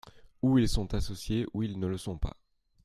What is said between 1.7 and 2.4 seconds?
ne le sont pas.